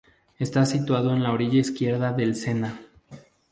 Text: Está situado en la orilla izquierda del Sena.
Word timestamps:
Está 0.39 0.65
situado 0.65 1.13
en 1.13 1.21
la 1.21 1.31
orilla 1.31 1.59
izquierda 1.59 2.11
del 2.11 2.35
Sena. 2.35 2.75